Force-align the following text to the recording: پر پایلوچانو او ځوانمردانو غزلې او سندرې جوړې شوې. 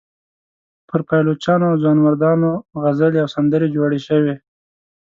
پر 0.87 1.01
پایلوچانو 1.07 1.65
او 1.71 1.79
ځوانمردانو 1.81 2.51
غزلې 2.81 3.19
او 3.23 3.29
سندرې 3.35 3.67
جوړې 3.75 3.99
شوې. 4.07 4.35